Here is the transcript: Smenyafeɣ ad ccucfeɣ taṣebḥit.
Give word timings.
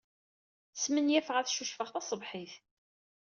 Smenyafeɣ 0.81 1.35
ad 1.37 1.49
ccucfeɣ 1.51 1.87
taṣebḥit. 1.89 2.53